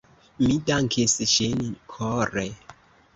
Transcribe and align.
Mi 0.43 0.53
dankis 0.69 1.13
ŝin 1.33 1.61
kore. 1.93 2.47